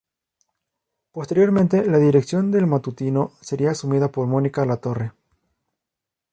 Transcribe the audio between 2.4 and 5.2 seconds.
del matutino sería asumida por Mónica Latorre.